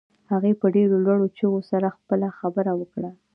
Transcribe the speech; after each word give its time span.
هغې 0.31 0.51
په 0.59 0.67
ډېرو 0.75 0.95
لوړو 1.05 1.25
چيغو 1.37 1.61
سره 1.71 1.87
خپله 1.97 2.27
خبره 2.39 2.71
وکړه. 2.79 3.11